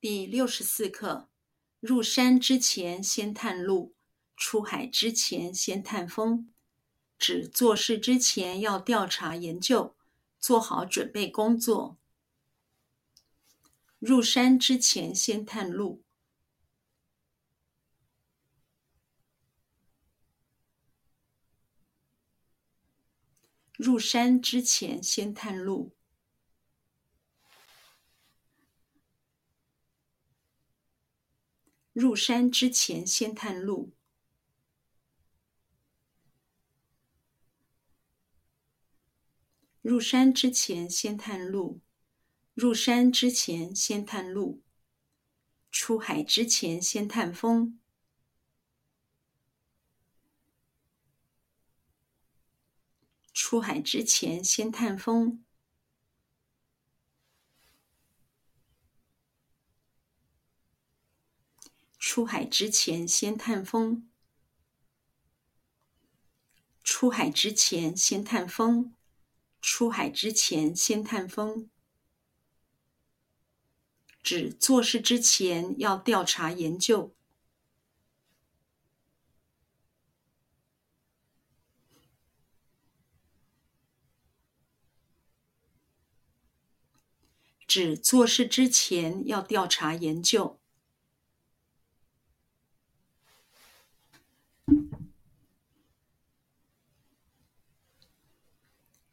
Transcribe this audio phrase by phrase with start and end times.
[0.00, 1.28] 第六十四课：
[1.80, 3.96] 入山之前先探路，
[4.36, 6.48] 出海之前先探风。
[7.18, 9.96] 指做事之前要调查研究，
[10.38, 11.98] 做好准备工作。
[13.98, 16.04] 入山之前先探路。
[23.72, 25.97] 入山之前先探路。
[32.00, 33.92] 入山之前先探路。
[39.82, 41.80] 入山之前先探路。
[42.54, 44.62] 入山之前先探路。
[45.72, 47.80] 出海之前先探风。
[53.32, 55.44] 出海之前先探风。
[62.18, 64.10] 出海之前先探风。
[66.82, 68.92] 出海之前先探风。
[69.62, 71.70] 出海之前先探风。
[74.20, 77.14] 指做事之前要调查研究。
[87.68, 90.58] 指做事之前要调查研究。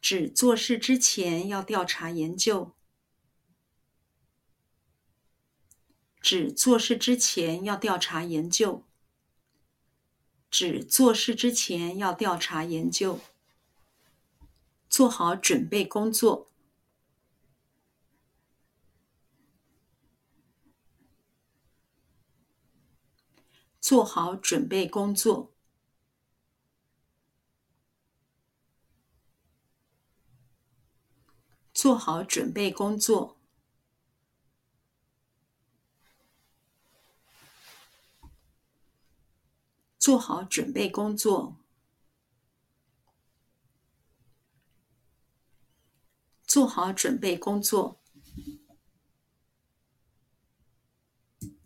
[0.06, 2.76] 指做事之前要调查研究。
[6.22, 8.84] 指做事之前要调查研究。
[10.52, 13.20] 指做事之前要调查研究。
[14.88, 16.52] 做好准备工作。
[23.80, 25.55] 做好准备工作。
[31.76, 33.38] 做好准备工作。
[40.00, 41.58] 做好准备工作。
[46.48, 48.00] 做好准备工作。